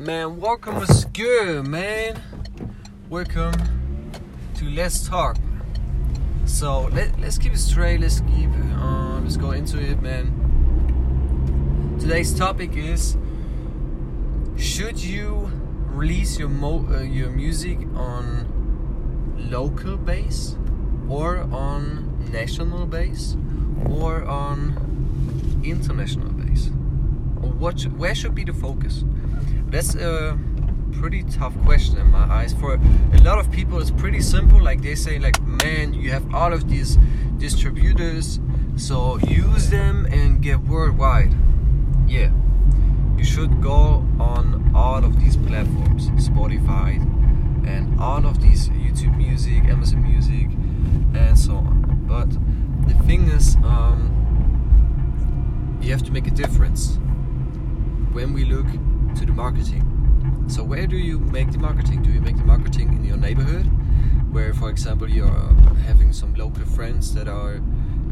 Man, 0.00 0.40
welcome 0.40 0.82
good, 1.12 1.66
man. 1.66 2.22
Welcome 3.10 3.52
to 4.54 4.64
Let's 4.64 5.06
Talk. 5.06 5.36
So 6.46 6.84
let, 6.84 7.20
let's 7.20 7.36
keep 7.36 7.52
it 7.52 7.58
straight. 7.58 8.00
Let's 8.00 8.20
keep 8.20 8.48
uh, 8.78 9.20
let's 9.20 9.36
go 9.36 9.50
into 9.50 9.78
it, 9.78 10.00
man. 10.00 10.32
Today's 12.00 12.32
topic 12.32 12.78
is: 12.78 13.18
Should 14.56 15.04
you 15.04 15.52
release 15.88 16.38
your 16.38 16.48
mo- 16.48 16.88
uh, 16.90 17.00
your 17.00 17.28
music 17.28 17.78
on 17.94 19.36
local 19.50 19.98
base, 19.98 20.56
or 21.10 21.40
on 21.52 22.24
national 22.32 22.86
base, 22.86 23.36
or 23.90 24.24
on 24.24 25.60
international 25.62 26.30
base? 26.30 26.68
Or 27.42 27.50
what? 27.52 27.82
Where 27.82 28.14
should 28.14 28.34
be 28.34 28.44
the 28.44 28.54
focus? 28.54 29.04
That's 29.70 29.94
a 29.94 30.36
pretty 30.92 31.22
tough 31.22 31.56
question 31.62 31.96
in 31.98 32.10
my 32.10 32.24
eyes. 32.24 32.52
For 32.52 32.74
a 32.74 33.18
lot 33.22 33.38
of 33.38 33.52
people, 33.52 33.78
it's 33.78 33.92
pretty 33.92 34.20
simple. 34.20 34.60
Like 34.60 34.82
they 34.82 34.96
say, 34.96 35.20
like, 35.20 35.40
man, 35.42 35.94
you 35.94 36.10
have 36.10 36.34
all 36.34 36.52
of 36.52 36.68
these 36.68 36.98
distributors, 37.38 38.40
so 38.76 39.18
use 39.18 39.70
them 39.70 40.06
and 40.06 40.42
get 40.42 40.58
worldwide. 40.58 41.32
Yeah, 42.08 42.32
you 43.16 43.24
should 43.24 43.62
go 43.62 44.04
on 44.18 44.72
all 44.74 45.04
of 45.04 45.20
these 45.20 45.36
platforms, 45.36 46.08
Spotify, 46.28 46.96
and 47.64 48.00
all 48.00 48.26
of 48.26 48.42
these 48.42 48.70
YouTube 48.70 49.16
Music, 49.16 49.64
Amazon 49.66 50.02
Music, 50.02 50.48
and 51.14 51.38
so 51.38 51.54
on. 51.54 52.04
But 52.08 52.28
the 52.88 52.94
thing 53.04 53.28
is, 53.28 53.54
um, 53.62 54.10
you 55.80 55.92
have 55.92 56.02
to 56.02 56.10
make 56.10 56.26
a 56.26 56.32
difference 56.32 56.98
when 58.12 58.32
we 58.32 58.44
look 58.44 58.66
to 59.20 59.26
the 59.26 59.32
marketing. 59.32 59.84
So 60.48 60.64
where 60.64 60.86
do 60.86 60.96
you 60.96 61.18
make 61.18 61.52
the 61.52 61.58
marketing? 61.58 62.02
Do 62.02 62.10
you 62.10 62.22
make 62.22 62.38
the 62.38 62.44
marketing 62.44 62.88
in 62.94 63.04
your 63.04 63.18
neighborhood, 63.18 63.66
where, 64.32 64.54
for 64.54 64.70
example, 64.70 65.10
you're 65.10 65.52
having 65.84 66.10
some 66.14 66.34
local 66.34 66.64
friends 66.64 67.12
that 67.14 67.28
are 67.28 67.60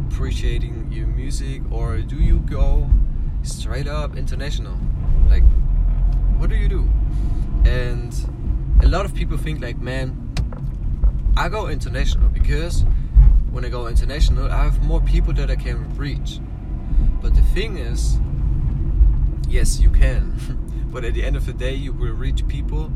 appreciating 0.07 0.93
your 0.93 1.07
music, 1.07 1.63
or 1.71 1.99
do 2.01 2.17
you 2.17 2.41
go 2.41 2.91
straight 3.43 3.89
up 3.89 4.19
international? 4.19 4.77
Like, 5.31 5.45
what 6.37 6.51
do 6.51 6.57
you 6.57 6.69
do? 6.69 6.87
And 7.65 8.13
a 8.83 8.89
lot 8.89 9.07
of 9.07 9.15
people 9.15 9.39
think 9.39 9.63
like, 9.63 9.79
man, 9.79 10.15
I 11.39 11.49
go 11.49 11.69
international 11.69 12.29
because 12.29 12.85
when 13.51 13.65
I 13.65 13.71
go 13.71 13.87
international, 13.87 14.53
I 14.53 14.65
have 14.65 14.85
more 14.85 15.01
people 15.01 15.33
that 15.35 15.51
I 15.51 15.57
can 15.57 15.89
reach. 15.97 16.39
But 17.23 17.35
the 17.35 17.43
thing 17.55 17.79
is, 17.79 18.19
yes, 19.49 19.81
you 19.81 19.89
can. 19.89 20.37
but 20.91 21.05
at 21.05 21.15
the 21.15 21.25
end 21.25 21.37
of 21.37 21.47
the 21.47 21.53
day, 21.53 21.75
you 21.75 21.93
will 21.93 22.13
reach 22.13 22.47
people 22.49 22.93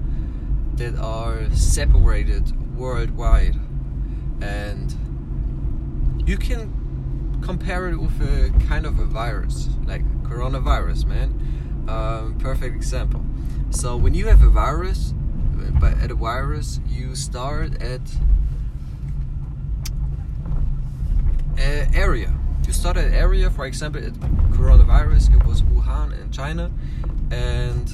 that 0.74 0.96
are 0.96 1.50
separated 1.50 2.76
worldwide. 2.76 3.56
And 4.40 4.94
you 6.26 6.36
can 6.36 7.40
compare 7.42 7.88
it 7.88 7.96
with 7.96 8.20
a 8.20 8.52
kind 8.66 8.86
of 8.86 8.98
a 8.98 9.04
virus, 9.04 9.68
like 9.84 10.02
coronavirus, 10.22 11.06
man. 11.06 11.86
Um, 11.88 12.38
perfect 12.38 12.74
example. 12.74 13.24
So 13.70 13.96
when 13.96 14.14
you 14.14 14.26
have 14.28 14.42
a 14.42 14.48
virus, 14.48 15.14
but 15.80 15.98
at 15.98 16.10
a 16.10 16.14
virus, 16.14 16.80
you 16.88 17.14
start 17.14 17.80
at 17.82 18.00
area. 21.94 22.32
You 22.66 22.72
start 22.72 22.96
at 22.96 23.12
area, 23.12 23.50
for 23.50 23.66
example, 23.66 24.04
at 24.04 24.12
coronavirus, 24.52 25.34
it 25.34 25.46
was 25.46 25.62
China, 26.32 26.70
and 27.30 27.92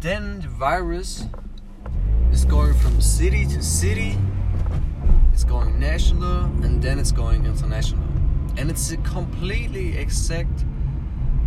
then 0.00 0.40
the 0.40 0.48
virus 0.48 1.24
is 2.32 2.44
going 2.44 2.74
from 2.74 3.00
city 3.00 3.44
to 3.46 3.62
city, 3.62 4.16
it's 5.32 5.44
going 5.44 5.78
national, 5.78 6.44
and 6.62 6.80
then 6.82 6.98
it's 6.98 7.12
going 7.12 7.44
international. 7.44 8.02
And 8.56 8.70
it's 8.70 8.90
a 8.90 8.96
completely 8.98 9.96
exact, 9.98 10.64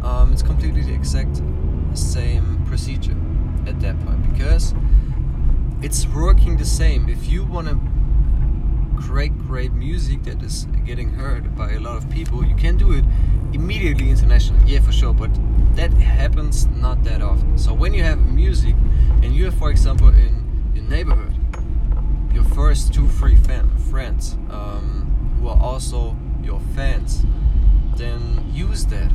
um, 0.04 0.32
it's 0.32 0.44
completely 0.44 0.82
the 0.82 0.94
exact 0.94 1.42
same 1.94 2.64
procedure 2.66 3.18
at 3.68 3.80
that 3.82 4.00
point 4.06 4.32
because 4.32 4.74
it's 5.82 6.08
working 6.08 6.58
the 6.58 6.66
same. 6.66 7.10
If 7.10 7.28
you 7.28 7.44
want 7.44 7.68
to 7.68 7.80
create 9.12 9.38
great 9.40 9.74
music 9.74 10.24
that 10.24 10.42
is 10.42 10.66
getting 10.86 11.10
heard 11.10 11.54
by 11.58 11.74
a 11.74 11.80
lot 11.82 11.98
of 11.98 12.10
people, 12.10 12.46
you 12.46 12.56
can 12.56 12.78
do 12.78 12.94
it 12.94 13.04
immediately 13.52 14.10
international. 14.10 14.58
Yeah, 14.66 14.80
for 14.80 14.94
sure, 14.94 15.14
but 15.14 15.30
that 15.76 15.92
happens 15.92 16.68
not 16.68 17.04
that 17.04 17.22
often. 17.22 17.58
So 17.58 17.74
when 17.74 17.94
you 17.94 18.04
have 18.04 18.20
music 18.20 18.74
and 19.22 19.36
you 19.36 19.46
have, 19.46 19.56
for 19.56 19.70
example, 19.70 20.08
in 20.08 20.72
your 20.74 20.86
neighborhood, 20.86 21.36
your 22.34 22.46
first 22.46 22.94
two, 22.94 23.10
three 23.10 23.36
fan, 23.36 23.70
friends 23.92 24.38
um, 24.50 25.36
who 25.38 25.50
are 25.50 25.62
also 25.62 26.16
your 26.42 26.62
fans, 26.74 27.26
then 27.98 28.50
use 28.54 28.86
that. 28.86 29.12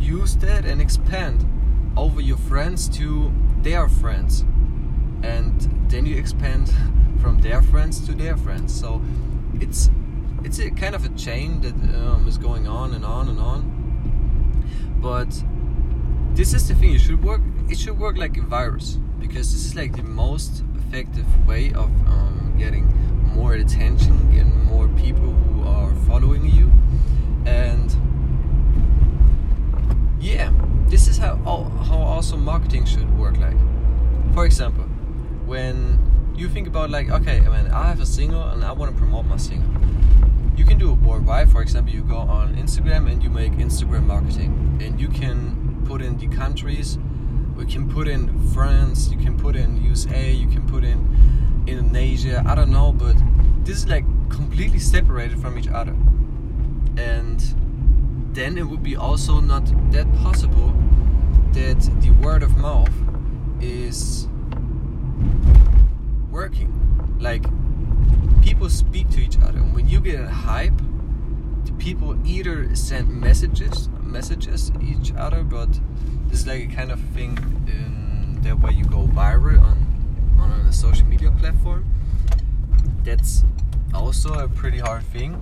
Use 0.00 0.34
that 0.36 0.64
and 0.64 0.80
expand 0.80 1.44
over 1.94 2.22
your 2.22 2.38
friends 2.38 2.88
to 2.96 3.30
their 3.60 3.86
friends, 3.86 4.46
and 5.22 5.60
then 5.90 6.06
you 6.06 6.16
expand 6.16 6.72
from 7.20 7.40
their 7.40 7.62
friends 7.62 8.00
to 8.06 8.12
their 8.12 8.36
friends. 8.36 8.78
So 8.78 9.02
it's 9.60 9.90
it's 10.44 10.58
a 10.58 10.70
kind 10.70 10.94
of 10.94 11.04
a 11.04 11.08
chain 11.10 11.60
that 11.62 11.74
um, 11.96 12.26
is 12.28 12.38
going 12.38 12.66
on 12.66 12.94
and 12.94 13.04
on 13.04 13.28
and 13.28 13.38
on. 13.38 13.60
But 15.00 15.42
this 16.34 16.54
is 16.54 16.68
the 16.68 16.74
thing. 16.74 16.94
It 16.94 17.00
should 17.00 17.22
work. 17.24 17.40
It 17.68 17.78
should 17.78 17.98
work 17.98 18.16
like 18.16 18.36
a 18.36 18.42
virus 18.42 18.98
because 19.20 19.52
this 19.52 19.64
is 19.64 19.74
like 19.74 19.96
the 19.96 20.02
most 20.02 20.62
effective 20.76 21.26
way 21.46 21.68
of 21.72 21.90
um, 22.06 22.54
getting 22.58 22.86
more 23.34 23.54
attention, 23.54 24.14
and 24.32 24.64
more 24.64 24.88
people 24.88 25.32
who 25.32 25.62
are 25.68 25.94
following 26.06 26.46
you, 26.46 26.72
and 27.44 27.94
yeah, 30.20 30.50
this 30.88 31.08
is 31.08 31.18
how 31.18 31.36
how 31.36 31.98
also 31.98 32.36
marketing 32.36 32.84
should 32.84 33.18
work. 33.18 33.36
Like, 33.36 33.56
for 34.34 34.46
example, 34.46 34.84
when 35.46 35.98
you 36.38 36.48
think 36.48 36.68
about 36.68 36.90
like, 36.90 37.10
okay, 37.10 37.40
I 37.40 37.48
mean, 37.48 37.70
I 37.72 37.88
have 37.88 38.00
a 38.00 38.06
single 38.06 38.42
and 38.42 38.64
I 38.64 38.72
want 38.72 38.92
to 38.92 38.96
promote 38.96 39.26
my 39.26 39.36
single. 39.36 39.68
You 40.56 40.64
can 40.64 40.78
do 40.78 40.92
it 40.92 40.98
worldwide. 41.00 41.50
For 41.50 41.62
example, 41.62 41.92
you 41.92 42.02
go 42.02 42.16
on 42.16 42.56
Instagram 42.56 43.10
and 43.10 43.22
you 43.22 43.30
make 43.30 43.52
Instagram 43.52 44.06
marketing, 44.06 44.78
and 44.80 45.00
you 45.00 45.08
can 45.08 45.84
put 45.86 46.00
in 46.00 46.16
the 46.18 46.28
countries. 46.28 46.98
We 47.56 47.66
can 47.66 47.88
put 47.88 48.06
in 48.06 48.48
France. 48.50 49.10
You 49.10 49.18
can 49.18 49.36
put 49.36 49.56
in 49.56 49.82
USA. 49.84 50.32
You 50.32 50.46
can 50.48 50.66
put 50.66 50.84
in 50.84 51.64
Indonesia. 51.66 52.42
I 52.46 52.54
don't 52.54 52.70
know, 52.70 52.92
but 52.92 53.16
this 53.64 53.76
is 53.76 53.88
like 53.88 54.04
completely 54.30 54.78
separated 54.78 55.40
from 55.40 55.58
each 55.58 55.68
other, 55.68 55.94
and 56.96 57.40
then 58.32 58.58
it 58.58 58.64
would 58.64 58.82
be 58.82 58.96
also 58.96 59.40
not 59.40 59.64
that 59.92 60.12
possible 60.16 60.72
that 61.52 61.80
the 62.00 62.10
word 62.22 62.42
of 62.42 62.56
mouth 62.56 62.92
is 63.60 64.28
working. 66.38 66.70
Like 67.18 67.44
people 68.42 68.70
speak 68.70 69.10
to 69.10 69.20
each 69.20 69.38
other. 69.38 69.58
When 69.74 69.88
you 69.88 70.00
get 70.00 70.20
a 70.20 70.28
hype, 70.28 70.78
people 71.78 72.10
either 72.24 72.76
send 72.76 73.08
messages, 73.08 73.88
messages 74.02 74.70
each 74.80 75.12
other, 75.14 75.42
but 75.42 75.68
it's 76.30 76.46
like 76.46 76.62
a 76.70 76.74
kind 76.78 76.92
of 76.92 77.00
thing 77.16 77.32
in 77.66 78.40
that 78.42 78.56
way 78.60 78.70
you 78.70 78.84
go 78.84 79.02
viral 79.20 79.60
on 79.70 79.78
on 80.38 80.50
a 80.70 80.72
social 80.72 81.06
media 81.06 81.32
platform. 81.40 81.82
That's 83.02 83.44
also 83.92 84.30
a 84.46 84.48
pretty 84.48 84.78
hard 84.78 85.04
thing 85.16 85.32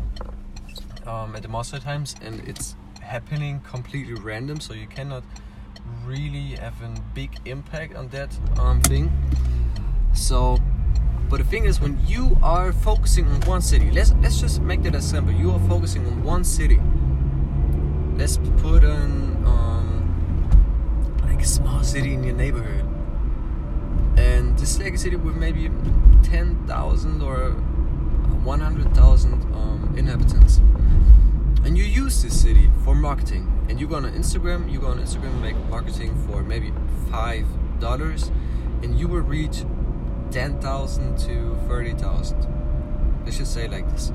um, 1.07 1.37
at 1.37 1.43
the 1.43 1.49
most 1.49 1.75
of 1.75 1.81
the 1.81 1.85
times, 1.85 2.17
and 2.25 2.35
it's 2.49 2.75
happening 3.03 3.61
completely 3.75 4.15
random, 4.15 4.61
so 4.61 4.73
you 4.73 4.87
cannot 4.87 5.25
really 6.07 6.57
have 6.65 6.81
a 6.83 6.91
big 7.15 7.31
impact 7.45 7.95
on 7.95 8.09
that 8.09 8.31
um, 8.59 8.81
thing. 8.81 9.13
So 10.17 10.59
but 11.29 11.39
the 11.39 11.45
thing 11.45 11.65
is, 11.65 11.81
when 11.81 11.99
you 12.07 12.39
are 12.43 12.73
focusing 12.73 13.27
on 13.27 13.41
one 13.43 13.61
city, 13.61 13.91
let's 13.91 14.13
let's 14.23 14.41
just 14.41 14.61
make 14.61 14.83
that 14.85 14.95
as 14.95 15.09
simple. 15.09 15.33
You 15.33 15.51
are 15.53 15.69
focusing 15.69 16.07
on 16.07 16.23
one 16.23 16.45
city. 16.45 16.81
Let's 18.17 18.39
put 18.59 18.85
an 18.85 19.45
um, 19.45 21.19
like 21.23 21.41
a 21.41 21.45
small 21.45 21.83
city 21.83 22.15
in 22.15 22.23
your 22.23 22.35
neighborhood, 22.35 22.85
and 24.17 24.57
this 24.59 24.79
like 24.79 24.95
a 24.95 24.99
city 24.99 25.17
with 25.17 25.37
maybe 25.37 25.71
ten 26.23 26.57
thousand 26.67 27.23
or 27.23 27.51
one 28.45 28.61
hundred 28.61 28.95
thousand 28.95 29.43
um, 29.55 29.95
inhabitants, 29.97 30.59
and 31.65 31.77
you 31.77 31.85
use 31.85 32.23
this 32.23 32.41
city 32.41 32.71
for 32.85 32.95
marketing. 32.95 33.53
And 33.69 33.81
you 33.81 33.89
go 33.89 33.97
on 33.97 34.05
Instagram, 34.05 34.71
you 34.71 34.79
go 34.79 34.87
on 34.87 34.99
Instagram 35.01 35.41
make 35.43 35.57
marketing 35.69 36.15
for 36.29 36.43
maybe 36.45 36.73
five 37.11 37.47
dollars, 37.81 38.31
and 38.83 38.97
you 38.97 39.09
will 39.09 39.23
reach 39.23 39.65
10,000 40.31 41.19
to 41.19 41.57
30,000. 41.69 43.23
Let's 43.25 43.39
just 43.39 43.53
say 43.53 43.69
like 43.69 43.91
this. 43.91 44.13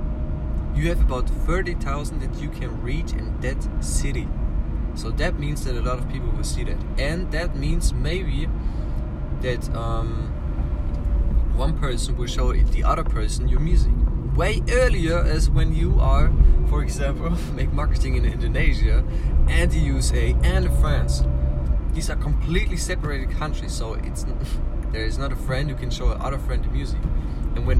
You 0.75 0.87
have 0.89 1.01
about 1.01 1.29
30,000 1.29 2.19
that 2.21 2.41
you 2.41 2.49
can 2.49 2.81
reach 2.81 3.11
in 3.13 3.39
that 3.41 3.57
city. 3.83 4.27
So 4.95 5.09
that 5.11 5.39
means 5.39 5.63
that 5.65 5.75
a 5.75 5.81
lot 5.81 5.99
of 5.99 6.09
people 6.09 6.29
will 6.29 6.43
see 6.43 6.63
that, 6.63 6.77
and 6.97 7.31
that 7.31 7.55
means 7.55 7.93
maybe 7.93 8.49
that 9.41 9.73
um, 9.75 10.27
one 11.55 11.77
person 11.77 12.17
will 12.17 12.27
show 12.27 12.53
the 12.53 12.83
other 12.83 13.03
person 13.03 13.47
your 13.47 13.59
music 13.59 13.91
way 14.35 14.61
earlier 14.71 15.19
as 15.19 15.49
when 15.49 15.73
you 15.75 15.99
are, 15.99 16.31
for 16.69 16.83
example, 16.83 17.29
make 17.55 17.71
marketing 17.73 18.15
in 18.15 18.25
Indonesia 18.25 19.03
and 19.47 19.71
the 19.71 19.79
USA 19.79 20.35
and 20.43 20.71
France. 20.79 21.23
These 21.93 22.09
are 22.09 22.15
completely 22.15 22.77
separated 22.77 23.31
countries, 23.31 23.73
so 23.73 23.95
it's 23.95 24.25
there 24.91 25.05
is 25.05 25.17
not 25.17 25.31
a 25.31 25.35
friend 25.35 25.69
who 25.69 25.75
can 25.75 25.89
show 25.89 26.11
another 26.11 26.37
friend 26.37 26.63
the 26.63 26.69
music. 26.69 26.99
And 27.55 27.65
when 27.65 27.79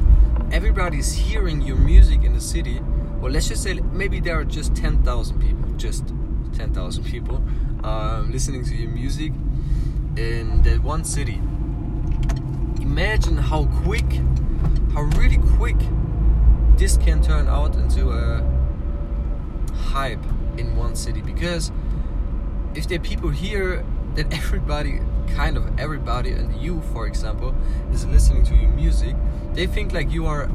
everybody 0.52 1.00
is 1.00 1.14
hearing 1.14 1.62
your 1.62 1.78
music 1.78 2.24
in 2.24 2.34
the 2.34 2.42
city, 2.42 2.82
well, 3.20 3.32
let's 3.32 3.48
just 3.48 3.64
say 3.64 3.74
maybe 3.92 4.20
there 4.20 4.40
are 4.40 4.44
just 4.44 4.76
10,000 4.76 5.40
people, 5.40 5.70
just 5.78 6.14
10,000 6.54 7.04
people 7.04 7.44
um, 7.84 8.32
listening 8.32 8.64
to 8.66 8.76
your 8.76 8.90
music 8.90 9.34
in 10.16 10.62
that 10.64 10.82
one 10.82 11.04
city. 11.04 11.42
Imagine 12.82 13.38
how 13.38 13.66
quick, 13.84 14.10
how 14.94 15.02
really 15.18 15.38
quick 15.58 15.78
this 16.78 16.98
can 16.98 17.22
turn 17.22 17.48
out 17.48 17.76
into 17.76 18.12
a 18.12 18.42
hype 19.76 20.24
in 20.58 20.76
one 20.76 20.96
city 20.96 21.22
because 21.22 21.72
if 22.74 22.88
there 22.88 23.00
are 23.00 23.02
people 23.04 23.30
here 23.30 23.86
that 24.16 24.34
everybody 24.34 25.00
kind 25.36 25.58
of 25.58 25.80
everybody 25.80 26.32
and 26.32 26.56
you 26.62 26.82
for 26.94 27.08
example 27.08 27.54
is 27.92 28.06
listening 28.06 28.44
to 28.44 28.56
your 28.56 28.70
music 28.70 29.16
they 29.54 29.68
think 29.68 29.92
like 29.92 30.12
you 30.12 30.26
are 30.26 30.50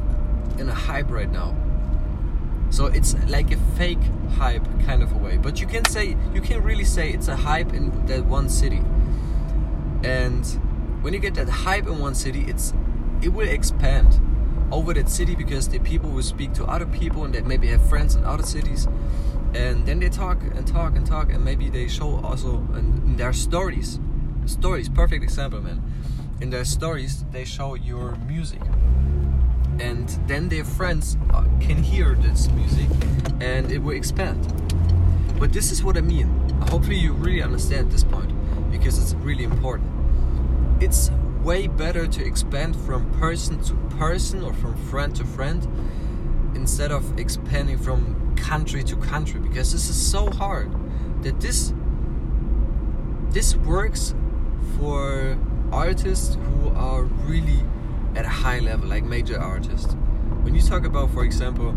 in 0.59 0.69
a 0.69 0.73
hype 0.73 1.09
right 1.09 1.31
now. 1.31 1.55
So 2.69 2.87
it's 2.87 3.15
like 3.27 3.51
a 3.51 3.57
fake 3.77 4.01
hype 4.37 4.65
kind 4.85 5.01
of 5.01 5.11
a 5.11 5.17
way. 5.17 5.37
But 5.37 5.61
you 5.61 5.67
can 5.67 5.85
say 5.85 6.17
you 6.33 6.41
can 6.41 6.63
really 6.63 6.83
say 6.83 7.11
it's 7.11 7.27
a 7.27 7.35
hype 7.35 7.73
in 7.73 8.05
that 8.07 8.25
one 8.25 8.49
city. 8.49 8.81
And 10.03 10.45
when 11.01 11.13
you 11.13 11.19
get 11.19 11.35
that 11.35 11.49
hype 11.49 11.87
in 11.87 11.99
one 11.99 12.15
city 12.15 12.45
it's 12.47 12.73
it 13.21 13.29
will 13.29 13.47
expand 13.47 14.19
over 14.71 14.93
that 14.93 15.09
city 15.09 15.35
because 15.35 15.69
the 15.69 15.79
people 15.79 16.09
will 16.09 16.23
speak 16.23 16.53
to 16.53 16.65
other 16.65 16.85
people 16.85 17.23
and 17.23 17.33
they 17.33 17.41
maybe 17.41 17.67
have 17.67 17.87
friends 17.87 18.15
in 18.15 18.25
other 18.25 18.43
cities. 18.43 18.87
And 19.53 19.85
then 19.85 19.99
they 19.99 20.09
talk 20.09 20.41
and 20.41 20.67
talk 20.67 20.95
and 20.95 21.05
talk 21.05 21.31
and 21.31 21.43
maybe 21.43 21.69
they 21.69 21.87
show 21.87 22.17
also 22.17 22.57
in, 22.75 23.15
their 23.15 23.33
stories 23.33 23.99
stories 24.47 24.89
perfect 24.89 25.23
example 25.23 25.61
man. 25.61 25.81
In 26.41 26.49
their 26.49 26.65
stories 26.65 27.23
they 27.31 27.45
show 27.45 27.75
your 27.75 28.15
music. 28.27 28.61
And 29.79 30.09
then 30.27 30.49
their 30.49 30.63
friends 30.63 31.17
uh, 31.31 31.43
can 31.59 31.83
hear 31.83 32.15
this 32.15 32.49
music 32.51 32.89
and 33.39 33.71
it 33.71 33.79
will 33.79 33.95
expand. 33.95 34.41
But 35.39 35.53
this 35.53 35.71
is 35.71 35.83
what 35.83 35.97
i 35.97 36.01
mean. 36.01 36.27
Hopefully 36.69 36.97
you 36.97 37.13
really 37.13 37.41
understand 37.41 37.91
this 37.91 38.03
point 38.03 38.31
because 38.71 38.97
it's 38.99 39.13
really 39.15 39.43
important. 39.43 39.89
It's 40.81 41.11
way 41.43 41.67
better 41.67 42.07
to 42.07 42.25
expand 42.25 42.75
from 42.75 43.09
person 43.19 43.61
to 43.63 43.73
person 43.97 44.43
or 44.43 44.53
from 44.53 44.75
friend 44.87 45.15
to 45.15 45.23
friend 45.23 45.65
instead 46.55 46.91
of 46.91 47.17
expanding 47.19 47.77
from 47.77 48.35
country 48.35 48.83
to 48.83 48.95
country 48.97 49.39
because 49.39 49.71
this 49.71 49.89
is 49.89 49.95
so 49.95 50.29
hard 50.31 50.71
that 51.23 51.39
this 51.39 51.73
this 53.29 53.55
works 53.55 54.13
for 54.77 55.37
artists 55.71 56.35
who 56.35 56.69
are 56.69 57.03
really 57.03 57.63
at 58.15 58.25
a 58.25 58.29
high 58.29 58.59
level, 58.59 58.87
like 58.89 59.03
major 59.03 59.39
artists. 59.39 59.93
When 60.41 60.55
you 60.55 60.61
talk 60.61 60.85
about, 60.85 61.11
for 61.11 61.23
example, 61.23 61.75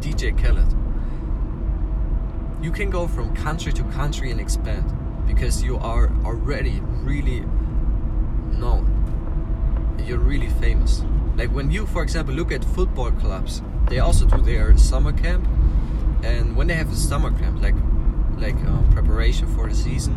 DJ 0.00 0.36
Khaled, 0.36 0.74
you 2.62 2.70
can 2.70 2.90
go 2.90 3.06
from 3.06 3.34
country 3.34 3.72
to 3.72 3.82
country 3.84 4.30
and 4.30 4.40
expand 4.40 4.84
because 5.26 5.62
you 5.62 5.76
are 5.78 6.10
already 6.24 6.80
really 7.02 7.40
known. 8.58 8.86
You're 10.04 10.18
really 10.18 10.48
famous. 10.48 11.02
Like 11.36 11.50
when 11.50 11.70
you, 11.70 11.86
for 11.86 12.02
example, 12.02 12.34
look 12.34 12.52
at 12.52 12.64
football 12.64 13.10
clubs, 13.12 13.62
they 13.88 13.98
also 13.98 14.26
do 14.26 14.40
their 14.42 14.76
summer 14.76 15.12
camp, 15.12 15.46
and 16.22 16.56
when 16.56 16.66
they 16.66 16.74
have 16.74 16.92
a 16.92 16.96
summer 16.96 17.30
camp, 17.38 17.62
like 17.62 17.74
like 18.38 18.56
uh, 18.66 18.82
preparation 18.92 19.46
for 19.54 19.68
the 19.68 19.74
season, 19.74 20.14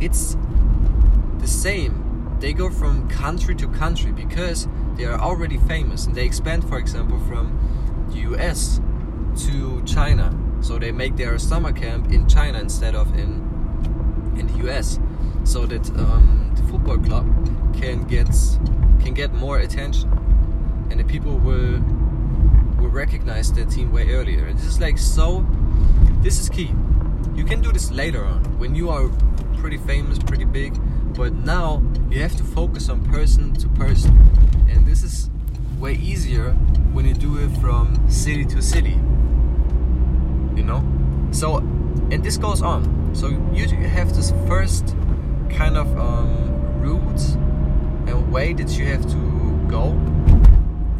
it's 0.00 0.36
the 1.38 1.48
same. 1.48 2.36
They 2.40 2.52
go 2.52 2.70
from 2.70 3.08
country 3.08 3.54
to 3.56 3.68
country 3.68 4.12
because 4.12 4.68
they 4.96 5.04
are 5.04 5.18
already 5.18 5.58
famous 5.58 6.06
and 6.06 6.14
they 6.14 6.24
expand, 6.24 6.68
for 6.68 6.78
example, 6.78 7.18
from 7.20 8.06
the 8.10 8.18
US 8.32 8.80
to 9.46 9.82
China. 9.84 10.34
So 10.60 10.78
they 10.78 10.92
make 10.92 11.16
their 11.16 11.38
summer 11.38 11.72
camp 11.72 12.10
in 12.12 12.28
China 12.28 12.58
instead 12.58 12.94
of 12.94 13.12
in 13.18 13.46
in 14.36 14.46
the 14.46 14.68
US, 14.68 14.98
so 15.44 15.66
that 15.66 15.88
um, 15.98 16.52
the 16.56 16.62
football 16.64 16.98
club 16.98 17.26
can 17.74 18.04
get 18.06 18.28
can 19.00 19.14
get 19.14 19.32
more 19.34 19.58
attention, 19.58 20.10
and 20.90 21.00
the 21.00 21.04
people 21.04 21.38
will 21.38 21.80
will 22.78 22.90
recognize 22.90 23.52
their 23.52 23.66
team 23.66 23.92
way 23.92 24.10
earlier. 24.10 24.46
And 24.46 24.58
this 24.58 24.66
is 24.66 24.80
like 24.80 24.98
so. 24.98 25.44
This 26.22 26.40
is 26.40 26.48
key. 26.48 26.72
You 27.34 27.44
can 27.44 27.60
do 27.60 27.72
this 27.72 27.90
later 27.90 28.24
on 28.24 28.42
when 28.58 28.74
you 28.74 28.90
are 28.90 29.10
pretty 29.58 29.78
famous, 29.78 30.18
pretty 30.18 30.44
big, 30.44 30.78
but 31.14 31.32
now 31.32 31.82
you 32.10 32.20
have 32.22 32.36
to 32.36 32.44
focus 32.44 32.88
on 32.88 33.04
person 33.04 33.52
to 33.54 33.68
person, 33.70 34.16
and 34.68 34.86
this 34.86 35.02
is 35.02 35.30
way 35.78 35.94
easier 35.94 36.52
when 36.92 37.06
you 37.06 37.14
do 37.14 37.38
it 37.38 37.50
from 37.60 38.08
city 38.10 38.44
to 38.44 38.62
city. 38.62 38.98
You 40.54 40.64
know, 40.64 40.82
so 41.32 41.58
and 42.10 42.24
this 42.24 42.36
goes 42.36 42.62
on. 42.62 43.14
So 43.14 43.28
you 43.52 43.66
have 43.68 44.14
this 44.14 44.32
first 44.46 44.94
kind 45.50 45.76
of 45.76 45.86
um, 45.98 46.80
route 46.80 47.22
and 48.06 48.32
way 48.32 48.52
that 48.54 48.78
you 48.78 48.86
have 48.86 49.04
to 49.10 49.66
go, 49.68 49.90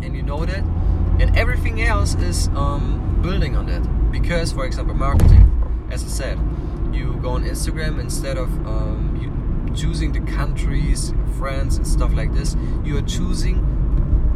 and 0.02 0.16
you 0.16 0.22
know 0.22 0.44
that, 0.44 0.64
and 1.20 1.36
everything 1.36 1.82
else 1.82 2.14
is 2.16 2.48
um, 2.48 3.20
building 3.22 3.56
on 3.56 3.66
that. 3.66 3.82
Because, 4.10 4.52
for 4.52 4.64
example, 4.64 4.94
marketing, 4.94 5.46
as 5.90 6.02
I 6.02 6.08
said, 6.08 6.38
you 6.98 7.18
go 7.22 7.30
on 7.30 7.44
Instagram 7.44 8.00
instead 8.00 8.36
of 8.36 8.48
um, 8.66 9.72
choosing 9.74 10.12
the 10.12 10.20
countries, 10.32 11.14
friends, 11.38 11.76
and 11.76 11.86
stuff 11.86 12.12
like 12.12 12.34
this. 12.34 12.56
You 12.84 12.98
are 12.98 13.02
choosing 13.02 13.56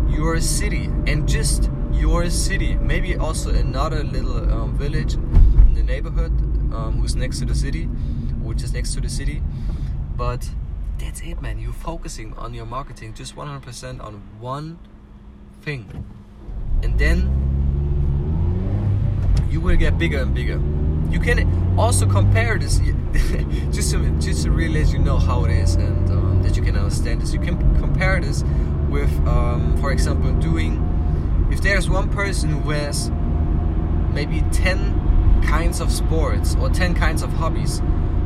your 0.09 0.41
city 0.41 0.85
and 1.07 1.29
just 1.29 1.71
your 1.93 2.31
city. 2.31 2.77
Maybe 2.77 3.17
also 3.17 3.51
another 3.51 4.05
little 4.05 4.51
um, 4.53 4.79
village 4.79 5.15
in 5.15 5.75
the 5.75 5.83
neighborhood 5.83 6.33
um, 6.73 7.01
who's 7.01 7.17
next 7.17 7.41
to 7.41 7.45
the 7.45 7.55
city, 7.55 7.85
which 8.47 8.63
is 8.63 8.73
next 8.73 8.95
to 8.95 9.01
the 9.01 9.09
city. 9.09 9.43
But 10.17 10.49
that's 10.99 11.21
it, 11.23 11.43
man. 11.43 11.59
You're 11.59 11.73
focusing 11.73 12.33
on 12.35 12.55
your 12.55 12.67
marketing 12.67 13.15
just 13.15 13.35
100% 13.35 14.03
on 14.03 14.23
one 14.39 14.79
thing, 15.63 16.05
and 16.83 16.99
then 16.99 17.29
you 19.51 19.61
will 19.61 19.77
get 19.77 19.99
bigger 19.99 20.21
and 20.21 20.35
bigger. 20.35 20.61
You 21.13 21.21
can 21.21 21.79
also 21.79 22.07
compare 22.07 22.59
this, 22.59 22.79
just 23.71 23.91
to, 23.93 24.19
just 24.19 24.45
to 24.45 24.51
realize 24.51 24.95
you 24.95 24.99
know 24.99 25.19
how 25.19 25.45
it 25.45 25.51
is 25.51 25.75
and 25.75 26.11
um, 26.11 26.43
that 26.43 26.57
you 26.57 26.63
can 26.63 26.75
understand 26.75 27.21
this. 27.21 27.35
You 27.35 27.39
can 27.39 27.59
compare 27.79 28.19
this 28.19 28.43
with, 28.89 29.13
um, 29.29 29.77
for 29.79 29.93
example, 29.93 30.33
doing. 30.33 30.89
If 31.53 31.61
there's 31.61 31.91
one 31.91 32.09
person 32.09 32.49
who 32.49 32.71
has 32.71 33.11
maybe 34.15 34.43
10 34.53 35.43
kinds 35.45 35.81
of 35.81 35.93
sports 35.93 36.57
or 36.59 36.71
10 36.71 36.95
kinds 36.95 37.23
of 37.23 37.31
hobbies 37.35 37.83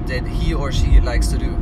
that 0.06 0.24
he 0.24 0.54
or 0.54 0.70
she 0.70 1.00
likes 1.00 1.26
to 1.28 1.38
do, 1.38 1.58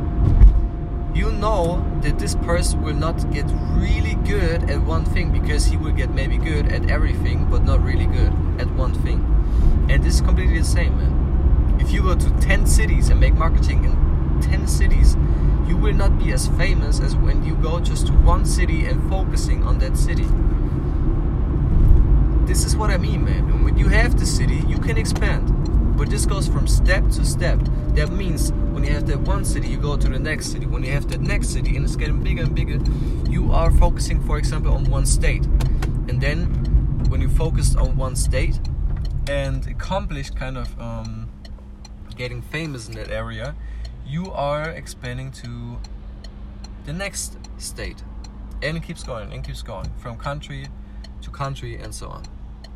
you 1.15 1.31
know 1.31 1.83
that 2.01 2.19
this 2.19 2.35
person 2.35 2.83
will 2.83 2.93
not 2.93 3.31
get 3.31 3.45
really 3.71 4.13
good 4.27 4.69
at 4.69 4.79
one 4.79 5.05
thing 5.05 5.31
because 5.31 5.65
he 5.65 5.75
will 5.75 5.91
get 5.91 6.11
maybe 6.11 6.37
good 6.37 6.71
at 6.71 6.87
everything 6.91 7.49
but 7.49 7.63
not 7.63 7.81
really 7.83 8.05
good 8.05 8.31
at 8.59 8.69
one 8.75 8.93
thing. 8.93 9.34
Is 10.15 10.21
completely 10.21 10.59
the 10.59 10.63
same, 10.63 10.95
man. 10.95 11.77
If 11.81 11.91
you 11.91 12.01
go 12.01 12.15
to 12.15 12.29
10 12.39 12.65
cities 12.67 13.09
and 13.09 13.19
make 13.19 13.33
marketing 13.33 13.83
in 13.83 14.41
10 14.41 14.65
cities, 14.65 15.17
you 15.67 15.75
will 15.75 15.93
not 15.93 16.17
be 16.17 16.31
as 16.31 16.47
famous 16.47 17.01
as 17.01 17.17
when 17.17 17.43
you 17.43 17.53
go 17.55 17.81
just 17.81 18.07
to 18.07 18.13
one 18.13 18.45
city 18.45 18.85
and 18.85 19.09
focusing 19.09 19.63
on 19.63 19.77
that 19.79 19.97
city. 19.97 20.23
This 22.47 22.63
is 22.63 22.77
what 22.77 22.91
I 22.91 22.97
mean, 22.97 23.25
man. 23.25 23.65
When 23.65 23.77
you 23.77 23.89
have 23.89 24.17
the 24.17 24.25
city, 24.25 24.63
you 24.69 24.77
can 24.77 24.97
expand. 24.97 25.97
But 25.97 26.09
this 26.09 26.25
goes 26.25 26.47
from 26.47 26.65
step 26.65 27.03
to 27.09 27.25
step. 27.25 27.59
That 27.95 28.09
means 28.13 28.53
when 28.71 28.85
you 28.85 28.91
have 28.91 29.07
that 29.07 29.19
one 29.19 29.43
city, 29.43 29.67
you 29.67 29.77
go 29.77 29.97
to 29.97 30.07
the 30.07 30.17
next 30.17 30.49
city. 30.49 30.65
When 30.65 30.81
you 30.81 30.93
have 30.93 31.09
that 31.09 31.19
next 31.19 31.49
city 31.49 31.75
and 31.75 31.83
it's 31.83 31.97
getting 31.97 32.23
bigger 32.23 32.43
and 32.43 32.55
bigger, 32.55 32.79
you 33.29 33.51
are 33.51 33.69
focusing, 33.69 34.23
for 34.23 34.37
example, 34.37 34.71
on 34.71 34.85
one 34.85 35.05
state. 35.05 35.43
And 36.07 36.21
then 36.21 36.45
when 37.09 37.19
you 37.19 37.27
focus 37.27 37.75
on 37.75 37.97
one 37.97 38.15
state, 38.15 38.57
and 39.27 39.65
accomplish 39.67 40.29
kind 40.29 40.57
of 40.57 40.79
um, 40.79 41.29
getting 42.15 42.41
famous 42.41 42.87
in 42.87 42.95
that 42.95 43.09
area, 43.09 43.55
you 44.05 44.31
are 44.31 44.69
expanding 44.69 45.31
to 45.31 45.77
the 46.85 46.93
next 46.93 47.37
state. 47.57 48.03
And 48.61 48.77
it 48.77 48.83
keeps 48.83 49.03
going 49.03 49.33
and 49.33 49.43
keeps 49.43 49.61
going 49.61 49.91
from 49.97 50.17
country 50.17 50.67
to 51.21 51.29
country 51.29 51.77
and 51.77 51.93
so 51.93 52.07
on. 52.07 52.23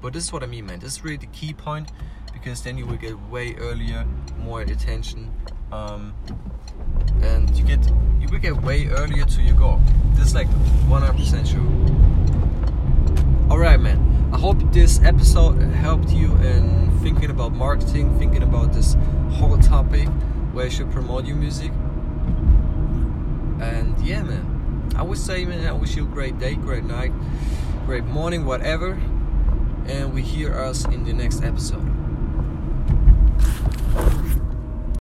But 0.01 0.13
this 0.13 0.25
is 0.25 0.33
what 0.33 0.43
I 0.43 0.45
mean, 0.45 0.65
man. 0.65 0.79
This 0.79 0.93
is 0.97 1.03
really 1.03 1.17
the 1.17 1.27
key 1.27 1.53
point 1.53 1.91
because 2.33 2.61
then 2.61 2.77
you 2.77 2.85
will 2.85 2.97
get 2.97 3.19
way 3.29 3.55
earlier 3.55 4.05
more 4.37 4.61
attention. 4.61 5.31
Um, 5.71 6.13
and 7.21 7.55
you 7.55 7.63
get 7.63 7.79
you 8.19 8.27
will 8.29 8.39
get 8.39 8.61
way 8.61 8.87
earlier 8.87 9.25
to 9.25 9.41
your 9.41 9.55
goal. 9.55 9.79
This 10.13 10.27
is 10.27 10.35
like 10.35 10.47
100% 10.47 11.47
sure. 11.47 11.61
Alright, 13.51 13.79
man. 13.79 14.29
I 14.33 14.37
hope 14.37 14.57
this 14.71 15.01
episode 15.01 15.59
helped 15.73 16.09
you 16.09 16.28
about 17.39 17.53
marketing, 17.53 18.19
thinking 18.19 18.43
about 18.43 18.73
this 18.73 18.97
whole 19.31 19.57
topic 19.59 20.09
where 20.51 20.65
you 20.65 20.71
should 20.71 20.91
promote 20.91 21.23
your 21.25 21.37
music. 21.37 21.71
And 23.61 23.97
yeah, 24.05 24.23
man. 24.23 24.91
I 24.97 25.03
would 25.03 25.17
say, 25.17 25.45
man, 25.45 25.65
I 25.65 25.71
wish 25.71 25.95
you 25.95 26.03
a 26.03 26.07
great 26.07 26.37
day, 26.37 26.55
great 26.55 26.83
night, 26.83 27.13
great 27.85 28.03
morning, 28.03 28.43
whatever. 28.43 28.99
And 29.85 30.13
we 30.13 30.21
hear 30.21 30.53
us 30.53 30.83
in 30.83 31.05
the 31.05 31.13
next 31.13 31.41
episode. 31.41 31.98